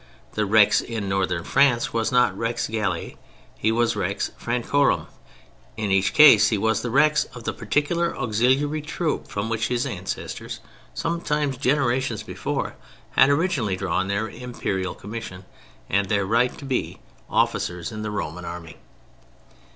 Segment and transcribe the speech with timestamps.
[0.33, 3.17] The Rex in Northern France was not Rex Galliæ,
[3.55, 5.05] he was "Rex Francorum."
[5.77, 9.85] In each case he was the Rex of the particular auxiliary troop from which his
[9.85, 15.45] ancestors—sometimes generations before—had originally drawn their Imperial Commission
[15.87, 16.97] and their right to be
[17.29, 18.77] officers in the Roman Army.